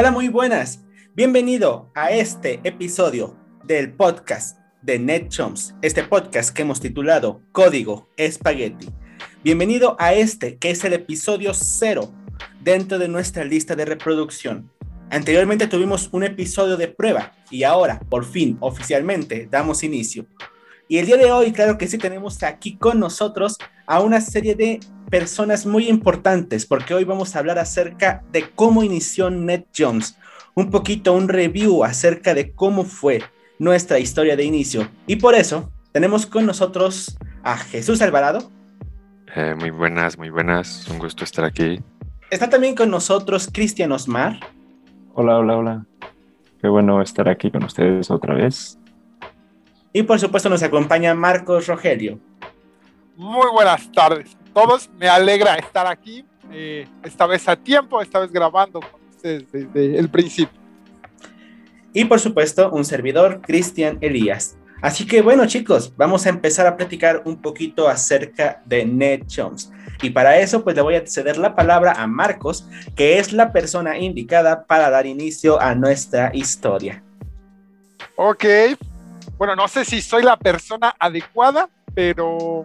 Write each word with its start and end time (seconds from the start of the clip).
Hola, 0.00 0.12
muy 0.12 0.28
buenas. 0.28 0.84
Bienvenido 1.16 1.90
a 1.92 2.12
este 2.12 2.60
episodio 2.62 3.36
del 3.64 3.92
podcast 3.92 4.56
de 4.80 4.96
NetChums, 4.96 5.74
este 5.82 6.04
podcast 6.04 6.54
que 6.54 6.62
hemos 6.62 6.80
titulado 6.80 7.42
Código 7.50 8.08
Espagueti. 8.16 8.88
Bienvenido 9.42 9.96
a 9.98 10.14
este, 10.14 10.56
que 10.56 10.70
es 10.70 10.84
el 10.84 10.92
episodio 10.92 11.52
cero 11.52 12.12
dentro 12.62 13.00
de 13.00 13.08
nuestra 13.08 13.42
lista 13.42 13.74
de 13.74 13.86
reproducción. 13.86 14.70
Anteriormente 15.10 15.66
tuvimos 15.66 16.08
un 16.12 16.22
episodio 16.22 16.76
de 16.76 16.86
prueba 16.86 17.32
y 17.50 17.64
ahora, 17.64 17.98
por 18.08 18.24
fin, 18.24 18.56
oficialmente, 18.60 19.48
damos 19.50 19.82
inicio. 19.82 20.26
Y 20.86 20.98
el 20.98 21.06
día 21.06 21.16
de 21.16 21.32
hoy, 21.32 21.50
claro 21.50 21.76
que 21.76 21.88
sí, 21.88 21.98
tenemos 21.98 22.40
aquí 22.44 22.76
con 22.76 23.00
nosotros 23.00 23.56
a 23.88 24.00
una 24.00 24.20
serie 24.20 24.54
de 24.54 24.80
personas 25.10 25.64
muy 25.64 25.88
importantes, 25.88 26.66
porque 26.66 26.92
hoy 26.92 27.04
vamos 27.04 27.34
a 27.34 27.38
hablar 27.38 27.58
acerca 27.58 28.22
de 28.30 28.50
cómo 28.50 28.84
inició 28.84 29.30
NetJones, 29.30 30.18
un 30.54 30.70
poquito 30.70 31.14
un 31.14 31.26
review 31.26 31.82
acerca 31.82 32.34
de 32.34 32.52
cómo 32.52 32.84
fue 32.84 33.22
nuestra 33.58 33.98
historia 33.98 34.36
de 34.36 34.44
inicio. 34.44 34.86
Y 35.06 35.16
por 35.16 35.34
eso 35.34 35.72
tenemos 35.90 36.26
con 36.26 36.44
nosotros 36.44 37.18
a 37.42 37.56
Jesús 37.56 38.02
Alvarado. 38.02 38.52
Eh, 39.34 39.54
muy 39.58 39.70
buenas, 39.70 40.18
muy 40.18 40.28
buenas, 40.28 40.86
un 40.88 40.98
gusto 40.98 41.24
estar 41.24 41.46
aquí. 41.46 41.80
Está 42.30 42.50
también 42.50 42.74
con 42.74 42.90
nosotros 42.90 43.48
Cristian 43.50 43.90
Osmar. 43.92 44.38
Hola, 45.14 45.38
hola, 45.38 45.56
hola. 45.56 45.86
Qué 46.60 46.68
bueno 46.68 47.00
estar 47.00 47.26
aquí 47.26 47.50
con 47.50 47.64
ustedes 47.64 48.10
otra 48.10 48.34
vez. 48.34 48.78
Y 49.94 50.02
por 50.02 50.20
supuesto 50.20 50.50
nos 50.50 50.62
acompaña 50.62 51.14
Marcos 51.14 51.66
Rogelio. 51.66 52.18
Muy 53.18 53.50
buenas 53.50 53.90
tardes 53.90 54.36
a 54.36 54.54
todos. 54.54 54.88
Me 54.96 55.08
alegra 55.08 55.56
estar 55.56 55.88
aquí, 55.88 56.24
eh, 56.52 56.86
esta 57.02 57.26
vez 57.26 57.48
a 57.48 57.56
tiempo, 57.56 58.00
esta 58.00 58.20
vez 58.20 58.30
grabando 58.30 58.78
con 58.78 59.00
ustedes 59.10 59.50
desde 59.50 59.98
el 59.98 60.08
principio. 60.08 60.56
Y 61.92 62.04
por 62.04 62.20
supuesto, 62.20 62.70
un 62.70 62.84
servidor, 62.84 63.40
Cristian 63.40 63.98
Elías. 64.02 64.56
Así 64.82 65.04
que 65.04 65.20
bueno 65.20 65.46
chicos, 65.46 65.92
vamos 65.96 66.26
a 66.26 66.28
empezar 66.28 66.68
a 66.68 66.76
platicar 66.76 67.22
un 67.24 67.42
poquito 67.42 67.88
acerca 67.88 68.62
de 68.64 68.86
NetJumps. 68.86 69.72
Y 70.00 70.10
para 70.10 70.38
eso, 70.38 70.62
pues 70.62 70.76
le 70.76 70.82
voy 70.82 70.94
a 70.94 71.04
ceder 71.04 71.38
la 71.38 71.56
palabra 71.56 71.94
a 71.94 72.06
Marcos, 72.06 72.68
que 72.94 73.18
es 73.18 73.32
la 73.32 73.52
persona 73.52 73.98
indicada 73.98 74.64
para 74.64 74.90
dar 74.90 75.06
inicio 75.06 75.60
a 75.60 75.74
nuestra 75.74 76.30
historia. 76.32 77.02
Ok, 78.14 78.44
bueno, 79.36 79.56
no 79.56 79.66
sé 79.66 79.84
si 79.84 80.00
soy 80.00 80.22
la 80.22 80.36
persona 80.36 80.94
adecuada, 81.00 81.68
pero 81.96 82.64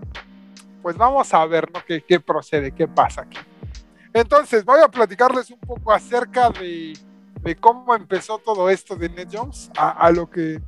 pues 0.83 0.95
vamos 0.95 1.33
a 1.33 1.43
ver 1.47 1.71
¿no? 1.71 1.79
¿Qué, 1.85 2.19
procede, 2.19 2.71
qué 2.71 2.87
pasa 2.87 3.21
aquí. 3.21 3.39
Entonces, 4.13 4.63
voy 4.63 4.79
a 4.81 4.87
platicarles 4.87 5.49
un 5.49 5.59
poco 5.59 5.91
acerca 5.91 6.51
de, 6.51 6.93
cómo 7.59 7.95
empezó 7.95 8.37
todo 8.37 8.69
esto 8.69 8.95
de 8.95 9.09
NetJumps, 9.09 9.71
a, 9.75 9.89
a 9.89 10.11
lo 10.11 10.29
que 10.29 10.61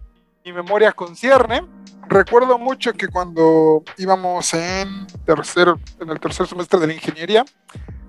mi 0.43 0.51
memoria 0.51 0.91
concierne 0.91 1.61
recuerdo 2.07 2.57
mucho 2.57 2.93
que 2.93 3.07
cuando 3.07 3.83
íbamos 3.97 4.53
en, 4.53 5.07
tercer, 5.25 5.73
en 5.99 6.09
el 6.09 6.19
tercer 6.19 6.47
semestre 6.47 6.79
de 6.79 6.87
la 6.87 6.93
ingeniería, 6.93 7.45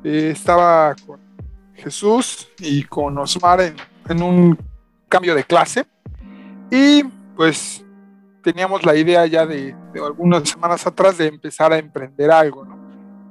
eh, 0.04 0.30
estaba 0.32 0.94
con 1.06 1.20
Jesús 1.74 2.48
y 2.58 2.84
con 2.84 3.16
Osmar 3.18 3.60
en, 4.08 4.22
un 4.22 4.58
cambio 5.08 5.34
de 5.34 5.44
clase 5.44 5.86
y 6.70 7.02
pues 7.36 7.84
teníamos 8.46 8.86
la 8.86 8.94
idea 8.94 9.26
ya 9.26 9.44
de, 9.44 9.74
algunas 9.94 10.48
semanas 10.48 10.86
atrás 10.86 11.18
de 11.18 11.26
empezar 11.26 11.72
a 11.72 11.78
emprender 11.78 12.30
algo, 12.30 12.64
¿no? 12.64 12.76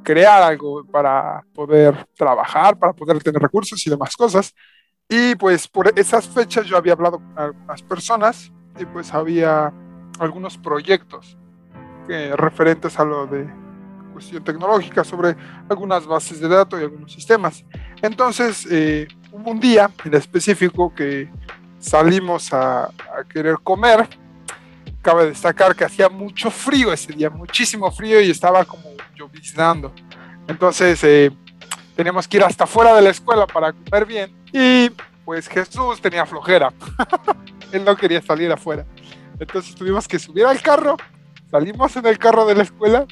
crear 0.04 0.44
algo 0.44 0.86
para 0.86 1.42
poder 1.54 2.06
trabajar, 2.18 2.78
para 2.78 2.92
poder 2.92 3.24
tener 3.24 3.42
recursos 3.42 3.88
y 3.88 3.90
demás 3.90 4.14
cosas. 4.18 4.54
Y 5.08 5.34
pues 5.36 5.70
por 5.70 5.98
esas 5.98 6.28
fechas 6.28 6.66
yo 6.66 6.76
había 6.76 6.92
hablado 6.92 7.20
con 7.20 7.40
algunas 7.40 7.82
personas 7.84 8.52
y 8.78 8.84
pues 8.84 9.14
había 9.14 9.74
algunos 10.20 10.58
proyectos 10.58 11.38
referentes 12.36 13.00
a 13.00 13.06
lo 13.06 13.26
de 13.26 13.48
cuestión 14.12 14.44
tecnológica 14.44 15.06
sobre 15.06 15.38
algunas 15.70 16.06
bases 16.06 16.42
de 16.42 16.50
datos 16.50 16.78
y 16.78 16.84
algunos 16.84 17.14
sistemas. 17.14 17.64
Entonces, 18.02 18.68
eh, 18.70 19.08
hubo 19.32 19.52
un 19.52 19.62
día 19.62 19.90
en 20.04 20.14
específico 20.14 20.94
que 20.94 21.30
salimos 21.80 22.54
a, 22.54 22.90
querer 23.30 23.56
comer. 23.64 24.08
Cabe 25.06 25.28
destacar 25.28 25.76
que 25.76 25.86
hacía 25.86 26.10
mucho 26.10 26.50
frío 26.50 26.92
ese 26.92 27.14
día, 27.14 27.30
muchísimo 27.30 27.92
frío 27.92 28.20
y 28.22 28.32
estaba 28.32 28.66
como 28.66 28.90
lloviznando. 29.16 29.94
Entonces, 30.48 31.00
eh, 31.04 31.32
teníamos 31.96 32.28
que 32.28 32.38
ir 32.38 32.44
hasta 32.44 32.66
fuera 32.66 32.96
de 32.96 33.04
la 33.04 33.12
escuela 33.12 33.46
para 33.46 33.72
comer 33.72 34.08
bien. 34.08 34.36
Y 34.52 34.90
pues 35.24 35.48
Jesús 35.48 36.02
tenía 36.02 36.26
flojera. 36.26 36.74
Él 37.72 37.86
no 37.86 37.96
quería 37.96 38.20
salir 38.20 38.52
afuera. 38.52 38.84
Entonces 39.40 39.76
tuvimos 39.76 40.08
que 40.08 40.18
subir 40.18 40.44
al 40.44 40.60
carro, 40.60 40.98
salimos 41.52 41.96
en 41.98 42.08
el 42.08 42.18
carro 42.18 42.48
de 42.48 42.56
la 42.56 42.64
escuela 42.64 43.06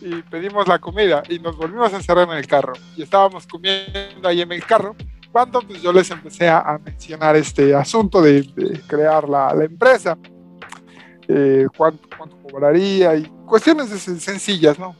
y 0.00 0.22
pedimos 0.22 0.68
la 0.68 0.78
comida 0.78 1.24
y 1.28 1.40
nos 1.40 1.56
volvimos 1.56 1.92
a 1.92 1.96
encerrar 1.96 2.28
en 2.28 2.36
el 2.36 2.46
carro. 2.46 2.74
Y 2.96 3.02
estábamos 3.02 3.44
comiendo 3.44 4.28
ahí 4.28 4.40
en 4.40 4.52
el 4.52 4.64
carro 4.64 4.94
cuando 5.32 5.60
pues, 5.62 5.82
yo 5.82 5.92
les 5.92 6.08
empecé 6.10 6.48
a, 6.48 6.78
mencionar 6.84 7.36
este 7.36 7.74
asunto 7.74 8.22
de, 8.22 8.48
crear 8.86 9.28
la, 9.28 9.52
empresa, 9.60 10.16
eh, 11.28 11.66
cuánto, 11.76 12.08
cobraría 12.50 13.14
y 13.16 13.24
cuestiones 13.46 13.88
sencillas, 13.90 14.78
¿no? 14.78 14.96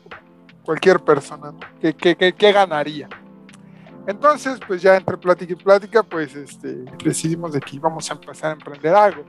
Cualquier 0.63 1.01
persona, 1.01 1.53
¿no? 1.53 1.61
¿Qué, 1.81 1.95
qué, 1.95 2.53
ganaría? 2.53 3.09
Entonces, 4.07 4.61
pues 4.67 4.83
ya 4.83 4.97
entre 4.97 5.17
plática 5.17 5.53
y 5.53 5.57
plática, 5.57 6.03
pues 6.03 6.35
este, 6.35 6.85
decidimos 7.03 7.53
de 7.53 7.61
que 7.61 7.77
íbamos 7.77 8.11
a 8.11 8.15
empezar 8.15 8.51
a 8.51 8.53
emprender 8.53 8.95
algo 8.95 9.25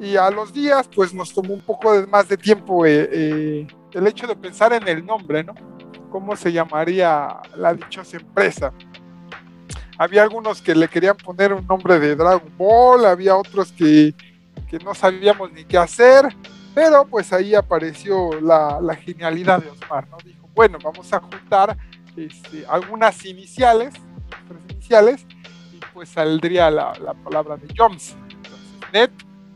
y 0.00 0.16
a 0.16 0.30
los 0.30 0.52
días 0.52 0.88
pues 0.94 1.12
nos 1.12 1.32
tomó 1.32 1.54
un 1.54 1.60
poco 1.60 1.92
más 2.08 2.28
de 2.28 2.36
tiempo 2.36 2.86
eh, 2.86 3.08
eh, 3.10 3.66
el 3.92 4.06
hecho 4.06 4.26
de 4.26 4.36
pensar 4.36 4.72
en 4.72 4.86
el 4.86 5.04
nombre, 5.04 5.42
¿no? 5.42 5.54
¿Cómo 6.10 6.36
se 6.36 6.52
llamaría 6.52 7.40
la 7.56 7.74
dichosa 7.74 8.16
empresa? 8.16 8.72
Había 9.98 10.22
algunos 10.22 10.62
que 10.62 10.74
le 10.74 10.88
querían 10.88 11.16
poner 11.16 11.52
un 11.52 11.66
nombre 11.66 11.98
de 11.98 12.14
Dragon 12.14 12.52
Ball, 12.56 13.04
había 13.04 13.36
otros 13.36 13.72
que, 13.72 14.14
que 14.68 14.78
no 14.78 14.94
sabíamos 14.94 15.52
ni 15.52 15.64
qué 15.64 15.78
hacer, 15.78 16.24
pero 16.74 17.06
pues 17.06 17.32
ahí 17.32 17.54
apareció 17.54 18.40
la, 18.40 18.94
genialidad 18.96 19.62
de 19.62 19.70
Osmar, 19.70 20.08
¿no? 20.08 20.18
Dijo, 20.24 20.48
bueno, 20.54 20.78
vamos 20.82 21.12
a 21.12 21.20
juntar 21.20 21.76
este, 22.16 22.64
algunas 22.68 23.24
iniciales, 23.24 23.94
iniciales, 24.70 25.26
y 25.72 25.80
pues 25.92 26.10
saldría 26.10 26.70
la, 26.70 26.92
la 27.00 27.14
palabra 27.14 27.56
de 27.56 27.68
Jones. 27.76 28.16
Entonces, 28.30 28.92
Net 28.92 29.10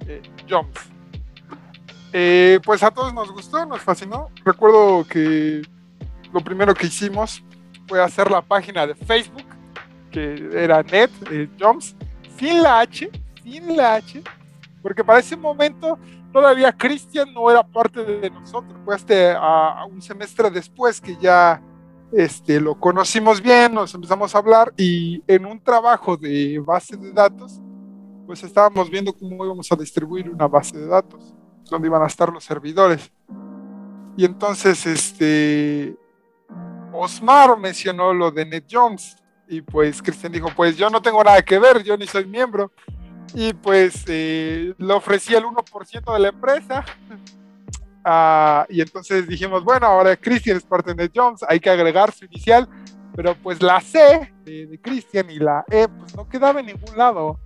eh, 0.06 0.22
eh, 2.12 2.60
pues 2.64 2.82
a 2.82 2.90
todos 2.90 3.14
nos 3.14 3.30
gustó, 3.30 3.64
nos 3.66 3.80
fascinó. 3.80 4.30
Recuerdo 4.44 5.06
que 5.06 5.62
lo 6.32 6.40
primero 6.40 6.74
que 6.74 6.86
hicimos 6.86 7.42
fue 7.88 8.02
hacer 8.02 8.30
la 8.30 8.42
página 8.42 8.86
de 8.86 8.94
Facebook, 8.94 9.46
que 10.10 10.50
era 10.52 10.82
Net 10.82 11.10
eh, 11.30 11.48
sin 12.38 12.62
la 12.62 12.80
H, 12.80 13.10
sin 13.42 13.76
la 13.76 13.94
H, 13.94 14.22
porque 14.82 15.04
para 15.04 15.20
ese 15.20 15.37
momento 15.37 15.98
todavía 16.32 16.72
Cristian 16.72 17.32
no 17.32 17.50
era 17.50 17.62
parte 17.62 18.04
de 18.04 18.31
nosotros, 18.31 18.75
fue 18.84 18.94
hasta 18.94 19.37
a, 19.38 19.84
un 19.87 20.03
semestre 20.03 20.50
después 20.50 21.00
que 21.00 21.16
ya 21.16 21.62
este, 22.12 22.60
lo 22.60 22.78
conocimos 22.78 23.41
bien, 23.41 23.75
nos 23.75 23.94
empezamos 23.94 24.34
a 24.34 24.38
hablar 24.38 24.72
y 24.76 25.22
en 25.26 25.47
un 25.47 25.62
trabajo 25.62 26.16
de 26.16 26.59
base 26.59 26.97
de 26.97 27.12
datos 27.12 27.60
pues 28.26 28.42
estábamos 28.44 28.88
viendo 28.91 29.12
cómo 29.12 29.44
íbamos 29.44 29.71
a 29.71 29.76
distribuir 29.76 30.31
una 30.31 30.47
base 30.47 30.78
de 30.78 30.87
datos, 30.87 31.34
donde 31.71 31.88
iban 31.88 32.03
a 32.03 32.06
estar 32.06 32.32
los 32.32 32.44
servidores. 32.44 33.12
Y 34.16 34.25
entonces, 34.25 34.87
este, 34.87 35.97
Osmar 36.92 37.59
mencionó 37.59 38.12
lo 38.12 38.30
de 38.30 38.47
NetJones 38.47 39.16
y 39.48 39.60
pues 39.60 40.01
Cristian 40.01 40.33
dijo, 40.33 40.48
pues 40.54 40.77
yo 40.77 40.89
no 40.91 41.03
tengo 41.03 41.22
nada 41.22 41.42
que 41.42 41.59
ver, 41.59 41.83
yo 41.83 41.97
ni 41.97 42.06
soy 42.06 42.27
miembro. 42.27 42.72
Y 43.34 43.52
pues 43.54 44.04
eh, 44.08 44.74
le 44.76 44.92
ofrecí 44.92 45.34
el 45.34 45.44
1% 45.44 46.12
de 46.12 46.18
la 46.18 46.28
empresa. 46.28 46.84
Ah, 48.04 48.66
y 48.68 48.80
entonces 48.80 49.28
dijimos, 49.28 49.64
bueno, 49.64 49.86
ahora 49.86 50.16
Cristian 50.16 50.56
es 50.56 50.64
parte 50.64 50.90
de 50.92 50.96
NetJones, 50.96 51.44
hay 51.48 51.60
que 51.60 51.70
agregar 51.70 52.12
su 52.12 52.24
inicial, 52.24 52.68
pero 53.14 53.36
pues 53.36 53.62
la 53.62 53.80
C 53.80 54.32
de, 54.44 54.66
de 54.66 54.80
Cristian 54.80 55.30
y 55.30 55.38
la 55.38 55.64
E 55.70 55.86
pues 55.86 56.14
no 56.16 56.28
quedaba 56.28 56.60
en 56.60 56.66
ningún 56.66 56.96
lado. 56.96 57.38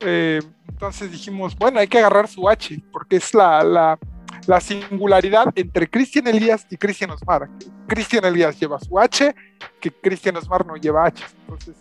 Eh, 0.00 0.40
entonces 0.68 1.10
dijimos, 1.10 1.56
bueno, 1.56 1.80
hay 1.80 1.88
que 1.88 1.98
agarrar 1.98 2.28
su 2.28 2.48
H, 2.48 2.82
porque 2.92 3.16
es 3.16 3.32
la, 3.32 3.64
la, 3.64 3.98
la 4.46 4.60
singularidad 4.60 5.46
entre 5.54 5.88
Cristian 5.88 6.26
Elías 6.26 6.66
y 6.70 6.76
Cristian 6.76 7.10
Osmar. 7.10 7.48
Cristian 7.86 8.24
Elías 8.24 8.58
lleva 8.60 8.78
su 8.78 8.98
H, 8.98 9.34
que 9.80 9.90
Cristian 9.90 10.36
Osmar 10.36 10.66
no 10.66 10.76
lleva 10.76 11.06
H. 11.06 11.24
Entonces, 11.40 11.76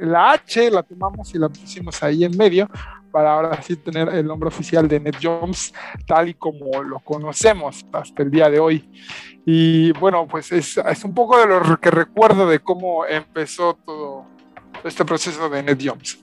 la 0.00 0.32
H 0.32 0.70
la 0.70 0.82
tomamos 0.82 1.34
y 1.34 1.38
la 1.38 1.48
pusimos 1.48 2.02
ahí 2.02 2.24
en 2.24 2.36
medio 2.36 2.68
para 3.10 3.34
ahora 3.34 3.62
sí 3.62 3.76
tener 3.76 4.08
el 4.10 4.26
nombre 4.26 4.48
oficial 4.48 4.86
de 4.86 5.00
NetJones 5.00 5.72
tal 6.06 6.28
y 6.28 6.34
como 6.34 6.82
lo 6.82 6.98
conocemos 7.00 7.84
hasta 7.92 8.22
el 8.22 8.30
día 8.30 8.50
de 8.50 8.58
hoy. 8.58 8.88
Y 9.46 9.92
bueno, 9.92 10.26
pues 10.28 10.52
es, 10.52 10.76
es 10.76 11.04
un 11.04 11.14
poco 11.14 11.38
de 11.38 11.46
lo 11.46 11.80
que 11.80 11.90
recuerdo 11.90 12.48
de 12.48 12.60
cómo 12.60 13.06
empezó 13.06 13.78
todo, 13.84 14.26
este 14.84 15.04
proceso 15.04 15.48
de 15.48 15.62
NetJobs. 15.62 16.18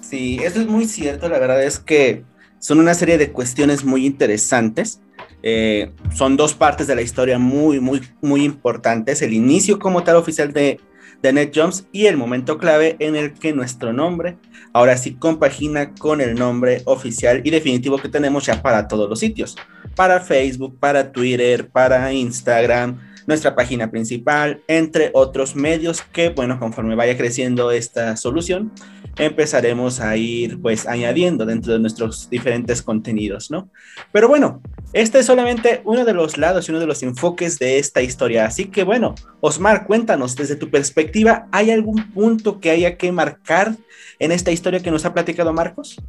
Sí, 0.00 0.38
eso 0.42 0.60
es 0.60 0.66
muy 0.66 0.86
cierto. 0.86 1.28
La 1.28 1.38
verdad 1.38 1.62
es 1.62 1.78
que 1.78 2.24
son 2.58 2.78
una 2.78 2.94
serie 2.94 3.18
de 3.18 3.32
cuestiones 3.32 3.84
muy 3.84 4.06
interesantes. 4.06 5.00
Eh, 5.42 5.92
son 6.14 6.36
dos 6.36 6.54
partes 6.54 6.86
de 6.86 6.94
la 6.94 7.02
historia 7.02 7.38
muy, 7.38 7.80
muy, 7.80 8.00
muy 8.20 8.44
importantes. 8.44 9.22
El 9.22 9.32
inicio 9.32 9.78
como 9.78 10.02
tal 10.02 10.16
oficial 10.16 10.52
de, 10.52 10.80
de 11.22 11.32
NetJumps 11.32 11.86
y 11.92 12.06
el 12.06 12.16
momento 12.16 12.58
clave 12.58 12.96
en 12.98 13.16
el 13.16 13.32
que 13.32 13.52
nuestro 13.52 13.92
nombre 13.92 14.36
ahora 14.72 14.96
sí 14.96 15.14
compagina 15.14 15.94
con 15.94 16.20
el 16.20 16.34
nombre 16.34 16.82
oficial 16.84 17.40
y 17.44 17.50
definitivo 17.50 17.98
que 17.98 18.08
tenemos 18.08 18.46
ya 18.46 18.60
para 18.60 18.88
todos 18.88 19.08
los 19.08 19.20
sitios. 19.20 19.56
Para 19.94 20.20
Facebook, 20.20 20.78
para 20.78 21.12
Twitter, 21.12 21.68
para 21.68 22.12
Instagram, 22.12 22.98
nuestra 23.26 23.54
página 23.54 23.90
principal, 23.90 24.62
entre 24.68 25.10
otros 25.14 25.54
medios 25.56 26.02
que, 26.02 26.30
bueno, 26.30 26.58
conforme 26.58 26.94
vaya 26.94 27.16
creciendo 27.16 27.70
esta 27.70 28.16
solución, 28.16 28.72
empezaremos 29.18 30.00
a 30.00 30.16
ir 30.16 30.60
pues 30.60 30.86
añadiendo 30.86 31.44
dentro 31.44 31.72
de 31.72 31.78
nuestros 31.78 32.30
diferentes 32.30 32.82
contenidos, 32.82 33.50
¿no? 33.50 33.68
Pero 34.10 34.28
bueno, 34.28 34.62
este 34.92 35.18
es 35.18 35.26
solamente 35.26 35.82
uno 35.84 36.04
de 36.04 36.14
los 36.14 36.38
lados 36.38 36.68
y 36.68 36.72
uno 36.72 36.80
de 36.80 36.86
los 36.86 37.02
enfoques 37.02 37.58
de 37.58 37.78
esta 37.78 38.02
historia. 38.02 38.46
Así 38.46 38.66
que 38.66 38.84
bueno, 38.84 39.14
Osmar, 39.40 39.86
cuéntanos 39.86 40.36
desde 40.36 40.56
tu 40.56 40.70
perspectiva, 40.70 41.46
¿hay 41.52 41.70
algún 41.70 42.10
punto 42.12 42.60
que 42.60 42.70
haya 42.70 42.96
que 42.96 43.12
marcar 43.12 43.76
en 44.18 44.32
esta 44.32 44.50
historia 44.50 44.80
que 44.80 44.90
nos 44.90 45.04
ha 45.04 45.12
platicado 45.12 45.52
Marcos? 45.52 46.00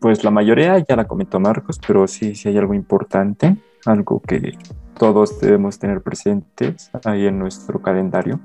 Pues 0.00 0.24
la 0.24 0.30
mayoría 0.30 0.84
ya 0.88 0.96
la 0.96 1.06
comentó 1.06 1.38
Marcos, 1.38 1.78
pero 1.86 2.06
sí, 2.08 2.34
sí 2.34 2.48
hay 2.48 2.56
algo 2.56 2.74
importante, 2.74 3.56
algo 3.84 4.20
que 4.20 4.56
todos 4.98 5.40
debemos 5.40 5.78
tener 5.78 6.02
presentes 6.02 6.90
ahí 7.04 7.26
en 7.26 7.38
nuestro 7.38 7.80
calendario. 7.80 8.38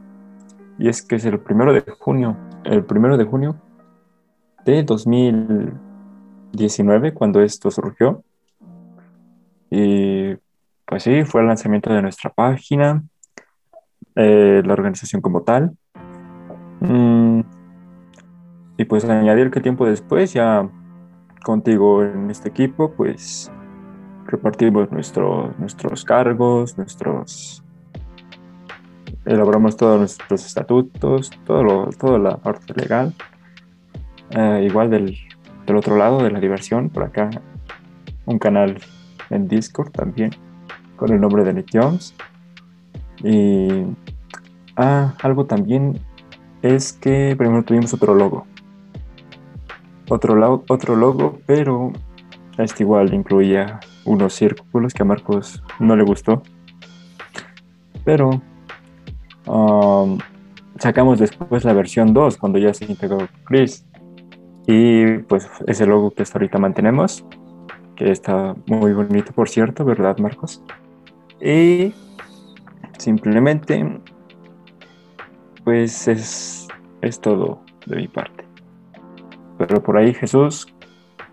Y 0.77 0.87
es 0.87 1.01
que 1.01 1.15
es 1.15 1.25
el 1.25 1.39
primero 1.39 1.73
de 1.73 1.81
junio. 1.81 2.37
El 2.63 2.85
primero 2.85 3.17
de 3.17 3.25
junio 3.25 3.55
de 4.63 4.83
2019 4.83 7.13
cuando 7.13 7.41
esto 7.41 7.69
surgió. 7.71 8.23
Y 9.69 10.35
pues 10.85 11.03
sí, 11.03 11.23
fue 11.23 11.41
el 11.41 11.47
lanzamiento 11.47 11.91
de 11.91 12.01
nuestra 12.01 12.29
página, 12.29 13.03
eh, 14.15 14.61
la 14.63 14.73
organización 14.73 15.21
como 15.21 15.41
tal. 15.41 15.75
Mm, 16.79 17.41
y 18.77 18.85
pues 18.85 19.03
añadir 19.05 19.51
que 19.51 19.61
tiempo 19.61 19.85
después, 19.85 20.33
ya 20.33 20.69
contigo 21.43 22.03
en 22.03 22.29
este 22.29 22.49
equipo, 22.49 22.91
pues 22.91 23.51
repartimos 24.27 24.91
nuestro, 24.91 25.53
nuestros 25.57 26.03
cargos, 26.03 26.77
nuestros 26.77 27.63
elaboramos 29.25 29.77
todos 29.77 29.99
nuestros 29.99 30.45
estatutos, 30.45 31.31
todo 31.45 31.63
lo, 31.63 31.89
toda 31.91 32.19
la 32.19 32.37
parte 32.37 32.73
legal. 32.73 33.13
Eh, 34.31 34.67
igual 34.69 34.89
del, 34.89 35.17
del, 35.65 35.75
otro 35.75 35.95
lado 35.95 36.23
de 36.23 36.31
la 36.31 36.39
diversión, 36.39 36.89
por 36.89 37.03
acá, 37.03 37.29
un 38.25 38.39
canal 38.39 38.77
en 39.29 39.47
Discord 39.47 39.91
también, 39.91 40.31
con 40.95 41.11
el 41.11 41.21
nombre 41.21 41.43
de 41.43 41.53
Nick 41.53 41.69
Jones. 41.71 42.15
Y 43.23 43.85
ah, 44.75 45.13
algo 45.21 45.45
también 45.45 45.99
es 46.61 46.93
que 46.93 47.35
primero 47.37 47.63
tuvimos 47.63 47.93
otro 47.93 48.15
logo. 48.15 48.45
Otro, 50.09 50.63
otro 50.67 50.95
logo, 50.95 51.39
pero 51.45 51.93
este 52.57 52.83
igual 52.83 53.13
incluía 53.13 53.79
unos 54.05 54.33
círculos 54.33 54.93
que 54.93 55.03
a 55.03 55.05
Marcos 55.05 55.63
no 55.79 55.95
le 55.95 56.03
gustó. 56.03 56.43
Pero 58.03 58.41
um, 59.47 60.17
sacamos 60.79 61.19
después 61.19 61.63
la 61.63 61.73
versión 61.73 62.13
2 62.13 62.37
cuando 62.37 62.59
ya 62.59 62.73
se 62.73 62.85
integró 62.85 63.27
Chris. 63.45 63.85
Y 64.67 65.17
pues 65.19 65.49
ese 65.67 65.85
logo 65.85 66.11
que 66.11 66.23
hasta 66.23 66.37
ahorita 66.37 66.57
mantenemos, 66.57 67.25
que 67.95 68.11
está 68.11 68.55
muy 68.67 68.93
bonito 68.93 69.33
por 69.33 69.49
cierto, 69.49 69.83
¿verdad 69.83 70.17
Marcos? 70.19 70.63
Y 71.41 71.93
simplemente, 72.97 73.99
pues 75.63 76.07
es, 76.07 76.67
es 77.01 77.19
todo 77.19 77.61
de 77.85 77.97
mi 77.97 78.07
parte. 78.07 78.45
Pero 79.57 79.83
por 79.83 79.97
ahí 79.97 80.13
Jesús, 80.13 80.73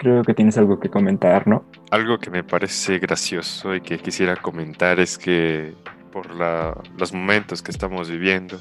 creo 0.01 0.23
que 0.23 0.33
tienes 0.33 0.57
algo 0.57 0.81
que 0.81 0.89
comentar, 0.89 1.47
¿no? 1.47 1.63
Algo 1.91 2.19
que 2.19 2.31
me 2.31 2.43
parece 2.43 2.99
gracioso 2.99 3.75
y 3.75 3.83
que 3.83 3.99
quisiera 3.99 4.35
comentar 4.35 4.99
es 4.99 5.19
que 5.19 5.75
por 6.11 6.35
la, 6.35 6.75
los 6.97 7.13
momentos 7.13 7.61
que 7.61 7.71
estamos 7.71 8.09
viviendo, 8.09 8.57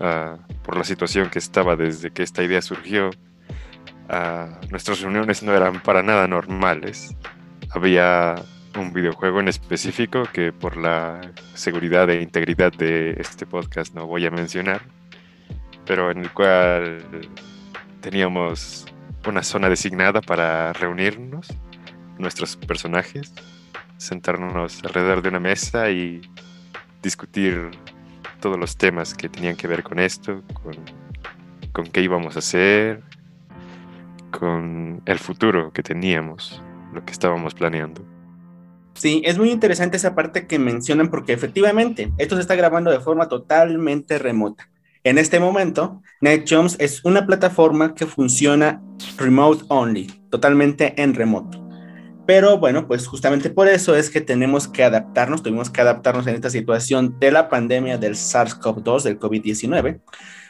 uh, 0.00 0.38
por 0.62 0.78
la 0.78 0.84
situación 0.84 1.28
que 1.28 1.38
estaba 1.38 1.76
desde 1.76 2.10
que 2.10 2.22
esta 2.22 2.42
idea 2.42 2.62
surgió, 2.62 3.10
nuestras 4.70 5.02
reuniones 5.02 5.42
no 5.42 5.54
eran 5.54 5.82
para 5.82 6.02
nada 6.02 6.26
normales. 6.26 7.14
Había 7.68 8.36
un 8.78 8.94
videojuego 8.94 9.40
en 9.40 9.48
específico 9.48 10.22
que 10.32 10.52
por 10.52 10.78
la 10.78 11.20
seguridad 11.52 12.08
e 12.08 12.22
integridad 12.22 12.72
de 12.72 13.10
este 13.20 13.44
podcast 13.44 13.94
no 13.94 14.06
voy 14.06 14.24
a 14.24 14.30
mencionar, 14.30 14.80
pero 15.84 16.10
en 16.10 16.20
el 16.20 16.32
cual 16.32 17.04
teníamos 18.00 18.86
una 19.28 19.42
zona 19.42 19.68
designada 19.68 20.20
para 20.20 20.72
reunirnos, 20.72 21.48
nuestros 22.18 22.56
personajes, 22.56 23.32
sentarnos 23.96 24.82
alrededor 24.84 25.22
de 25.22 25.28
una 25.28 25.40
mesa 25.40 25.90
y 25.90 26.20
discutir 27.02 27.70
todos 28.40 28.58
los 28.58 28.76
temas 28.76 29.14
que 29.14 29.28
tenían 29.28 29.56
que 29.56 29.66
ver 29.66 29.82
con 29.82 29.98
esto, 29.98 30.42
con, 31.72 31.86
qué 31.86 32.02
íbamos 32.02 32.36
a 32.36 32.38
hacer, 32.40 33.02
con 34.30 35.02
el 35.06 35.18
futuro 35.18 35.72
que 35.72 35.82
teníamos, 35.82 36.62
lo 36.92 37.04
que 37.04 37.12
estábamos 37.12 37.54
planeando. 37.54 38.04
Sí, 38.94 39.22
es 39.24 39.38
muy 39.38 39.50
interesante 39.50 39.96
esa 39.96 40.14
parte 40.14 40.48
que 40.48 40.58
mencionan 40.58 41.08
porque 41.08 41.32
efectivamente 41.32 42.12
esto 42.18 42.34
se 42.34 42.40
está 42.40 42.56
grabando 42.56 42.90
de 42.90 42.98
forma 42.98 43.28
totalmente 43.28 44.18
remota. 44.18 44.68
En 45.04 45.18
este 45.18 45.40
momento, 45.40 46.02
NetJumps 46.20 46.76
es 46.78 47.04
una 47.04 47.26
plataforma 47.26 47.94
que 47.94 48.06
funciona 48.06 48.82
remote 49.16 49.64
only, 49.68 50.06
totalmente 50.30 51.00
en 51.00 51.14
remoto. 51.14 51.68
Pero 52.26 52.58
bueno, 52.58 52.86
pues 52.86 53.06
justamente 53.06 53.48
por 53.48 53.68
eso 53.68 53.96
es 53.96 54.10
que 54.10 54.20
tenemos 54.20 54.68
que 54.68 54.84
adaptarnos, 54.84 55.42
tuvimos 55.42 55.70
que 55.70 55.80
adaptarnos 55.80 56.26
en 56.26 56.34
esta 56.34 56.50
situación 56.50 57.18
de 57.18 57.30
la 57.30 57.48
pandemia 57.48 57.96
del 57.96 58.16
SARS-CoV-2, 58.16 59.02
del 59.02 59.18
COVID-19, 59.18 60.00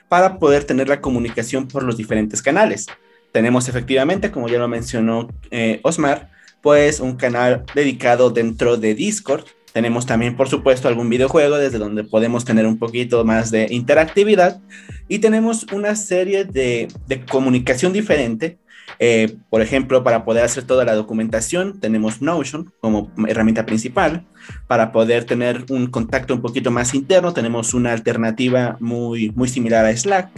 para 0.08 0.38
poder 0.38 0.64
tener 0.64 0.88
la 0.88 1.00
comunicación 1.00 1.68
por 1.68 1.84
los 1.84 1.96
diferentes 1.96 2.42
canales. 2.42 2.86
Tenemos 3.32 3.68
efectivamente, 3.68 4.30
como 4.32 4.48
ya 4.48 4.58
lo 4.58 4.66
mencionó 4.66 5.28
eh, 5.50 5.80
Osmar, 5.84 6.30
pues 6.62 6.98
un 6.98 7.16
canal 7.16 7.64
dedicado 7.74 8.30
dentro 8.30 8.76
de 8.76 8.94
Discord. 8.94 9.44
Tenemos 9.72 10.06
también, 10.06 10.36
por 10.36 10.48
supuesto, 10.48 10.88
algún 10.88 11.08
videojuego 11.08 11.56
desde 11.56 11.78
donde 11.78 12.04
podemos 12.04 12.44
tener 12.44 12.66
un 12.66 12.78
poquito 12.78 13.24
más 13.24 13.50
de 13.50 13.66
interactividad. 13.70 14.60
Y 15.08 15.18
tenemos 15.18 15.66
una 15.72 15.94
serie 15.94 16.44
de, 16.44 16.88
de 17.06 17.24
comunicación 17.24 17.92
diferente. 17.92 18.58
Eh, 18.98 19.36
por 19.50 19.60
ejemplo, 19.60 20.02
para 20.02 20.24
poder 20.24 20.44
hacer 20.44 20.64
toda 20.64 20.84
la 20.84 20.94
documentación, 20.94 21.78
tenemos 21.80 22.20
Notion 22.20 22.72
como 22.80 23.12
herramienta 23.28 23.66
principal. 23.66 24.24
Para 24.66 24.92
poder 24.92 25.24
tener 25.24 25.64
un 25.68 25.88
contacto 25.88 26.34
un 26.34 26.42
poquito 26.42 26.70
más 26.70 26.94
interno, 26.94 27.32
tenemos 27.32 27.74
una 27.74 27.92
alternativa 27.92 28.76
muy, 28.80 29.30
muy 29.30 29.48
similar 29.48 29.84
a 29.84 29.96
Slack. 29.96 30.30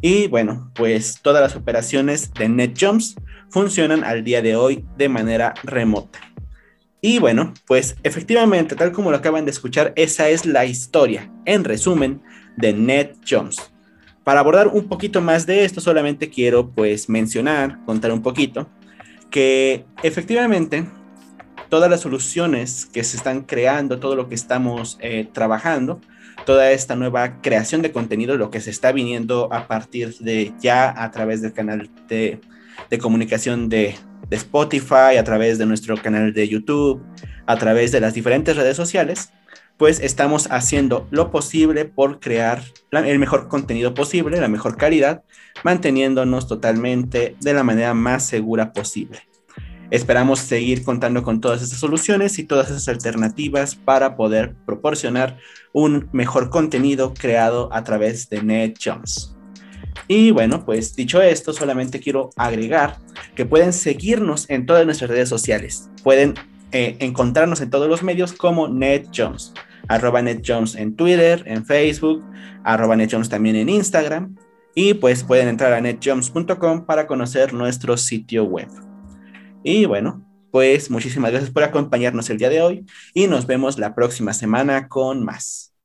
Y 0.00 0.28
bueno, 0.28 0.70
pues 0.74 1.20
todas 1.22 1.42
las 1.42 1.56
operaciones 1.56 2.32
de 2.34 2.48
NetJumps 2.48 3.16
funcionan 3.48 4.04
al 4.04 4.24
día 4.24 4.42
de 4.42 4.54
hoy 4.54 4.84
de 4.98 5.08
manera 5.08 5.54
remota. 5.62 6.20
Y 7.06 7.20
bueno, 7.20 7.54
pues 7.68 7.94
efectivamente, 8.02 8.74
tal 8.74 8.90
como 8.90 9.12
lo 9.12 9.18
acaban 9.18 9.44
de 9.44 9.52
escuchar, 9.52 9.92
esa 9.94 10.28
es 10.28 10.44
la 10.44 10.64
historia, 10.64 11.30
en 11.44 11.62
resumen, 11.62 12.20
de 12.56 12.72
NetJumps. 12.72 13.70
Para 14.24 14.40
abordar 14.40 14.66
un 14.66 14.88
poquito 14.88 15.20
más 15.20 15.46
de 15.46 15.64
esto, 15.64 15.80
solamente 15.80 16.30
quiero 16.30 16.68
pues 16.68 17.08
mencionar, 17.08 17.78
contar 17.84 18.10
un 18.10 18.22
poquito, 18.22 18.68
que 19.30 19.84
efectivamente 20.02 20.84
todas 21.68 21.88
las 21.88 22.00
soluciones 22.00 22.86
que 22.86 23.04
se 23.04 23.18
están 23.18 23.42
creando, 23.42 24.00
todo 24.00 24.16
lo 24.16 24.28
que 24.28 24.34
estamos 24.34 24.98
eh, 25.00 25.28
trabajando, 25.32 26.00
toda 26.44 26.72
esta 26.72 26.96
nueva 26.96 27.40
creación 27.40 27.82
de 27.82 27.92
contenido, 27.92 28.36
lo 28.36 28.50
que 28.50 28.60
se 28.60 28.70
está 28.70 28.90
viniendo 28.90 29.48
a 29.52 29.68
partir 29.68 30.18
de 30.18 30.54
ya 30.58 30.92
a 31.00 31.12
través 31.12 31.40
del 31.40 31.52
canal 31.52 31.88
de, 32.08 32.40
comunicación 33.00 33.68
de, 33.68 33.94
Spotify, 34.30 35.16
a 35.18 35.24
través 35.24 35.58
de 35.58 35.66
nuestro 35.66 35.96
canal 35.96 36.32
de 36.32 36.48
YouTube, 36.48 37.02
a 37.46 37.56
través 37.56 37.92
de 37.92 38.00
las 38.00 38.14
diferentes 38.14 38.56
redes 38.56 38.76
sociales, 38.76 39.30
pues 39.76 40.00
estamos 40.00 40.48
haciendo 40.50 41.06
lo 41.10 41.30
posible 41.30 41.84
por 41.84 42.18
crear 42.18 42.62
el 42.92 43.18
mejor 43.18 43.48
contenido 43.48 43.94
posible, 43.94 44.40
la 44.40 44.48
mejor 44.48 44.76
calidad, 44.76 45.22
manteniéndonos 45.64 46.48
totalmente 46.48 47.36
de 47.40 47.54
la 47.54 47.62
manera 47.62 47.94
más 47.94 48.26
segura 48.26 48.72
posible. 48.72 49.20
Esperamos 49.90 50.40
seguir 50.40 50.82
contando 50.82 51.22
con 51.22 51.40
todas 51.40 51.62
estas 51.62 51.78
soluciones 51.78 52.40
y 52.40 52.44
todas 52.44 52.70
esas 52.70 52.88
alternativas 52.88 53.76
para 53.76 54.16
poder 54.16 54.56
proporcionar 54.66 55.38
un 55.72 56.08
mejor 56.12 56.50
contenido 56.50 57.14
creado 57.14 57.72
a 57.72 57.84
través 57.84 58.28
de 58.28 58.42
NetJumps. 58.42 59.35
Y 60.08 60.30
bueno, 60.30 60.64
pues 60.64 60.94
dicho 60.94 61.20
esto, 61.20 61.52
solamente 61.52 62.00
quiero 62.00 62.30
agregar 62.36 62.98
que 63.34 63.46
pueden 63.46 63.72
seguirnos 63.72 64.48
en 64.50 64.66
todas 64.66 64.84
nuestras 64.84 65.10
redes 65.10 65.28
sociales. 65.28 65.90
Pueden 66.02 66.34
eh, 66.72 66.96
encontrarnos 67.00 67.60
en 67.60 67.70
todos 67.70 67.88
los 67.88 68.02
medios 68.02 68.32
como 68.32 68.68
NetJones, 68.68 69.52
arroba 69.88 70.22
NetJones 70.22 70.74
en 70.74 70.96
Twitter, 70.96 71.42
en 71.46 71.64
Facebook, 71.64 72.24
arroba 72.64 72.96
NetJones 72.96 73.28
también 73.28 73.56
en 73.56 73.68
Instagram. 73.68 74.36
Y 74.74 74.94
pues 74.94 75.24
pueden 75.24 75.48
entrar 75.48 75.72
a 75.72 75.80
netjones.com 75.80 76.84
para 76.84 77.06
conocer 77.06 77.54
nuestro 77.54 77.96
sitio 77.96 78.44
web. 78.44 78.68
Y 79.64 79.86
bueno, 79.86 80.22
pues 80.50 80.90
muchísimas 80.90 81.30
gracias 81.30 81.50
por 81.50 81.62
acompañarnos 81.62 82.30
el 82.30 82.38
día 82.38 82.50
de 82.50 82.62
hoy 82.62 82.86
y 83.14 83.26
nos 83.26 83.46
vemos 83.46 83.78
la 83.78 83.94
próxima 83.94 84.32
semana 84.32 84.88
con 84.88 85.24
más. 85.24 85.75